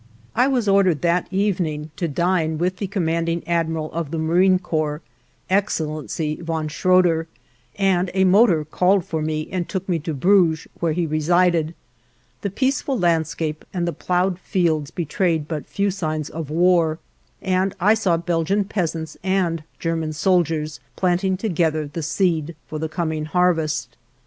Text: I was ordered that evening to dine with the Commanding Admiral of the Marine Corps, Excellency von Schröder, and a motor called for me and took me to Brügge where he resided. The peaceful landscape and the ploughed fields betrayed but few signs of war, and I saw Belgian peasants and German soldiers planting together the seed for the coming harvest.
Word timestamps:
I 0.35 0.47
was 0.47 0.67
ordered 0.67 1.03
that 1.03 1.27
evening 1.29 1.91
to 1.97 2.07
dine 2.07 2.57
with 2.57 2.77
the 2.77 2.87
Commanding 2.87 3.47
Admiral 3.47 3.91
of 3.91 4.09
the 4.09 4.17
Marine 4.17 4.57
Corps, 4.57 4.99
Excellency 5.47 6.37
von 6.41 6.69
Schröder, 6.69 7.27
and 7.75 8.09
a 8.15 8.23
motor 8.23 8.65
called 8.65 9.05
for 9.05 9.21
me 9.21 9.47
and 9.51 9.69
took 9.69 9.87
me 9.87 9.99
to 9.99 10.15
Brügge 10.15 10.65
where 10.79 10.93
he 10.93 11.05
resided. 11.05 11.75
The 12.41 12.49
peaceful 12.49 12.97
landscape 12.97 13.63
and 13.75 13.87
the 13.87 13.93
ploughed 13.93 14.39
fields 14.39 14.89
betrayed 14.89 15.47
but 15.47 15.67
few 15.67 15.91
signs 15.91 16.31
of 16.31 16.49
war, 16.49 16.97
and 17.39 17.75
I 17.79 17.93
saw 17.93 18.17
Belgian 18.17 18.63
peasants 18.63 19.17
and 19.23 19.61
German 19.77 20.13
soldiers 20.13 20.79
planting 20.95 21.37
together 21.37 21.85
the 21.85 22.01
seed 22.01 22.55
for 22.65 22.79
the 22.79 22.89
coming 22.89 23.25
harvest. 23.25 23.95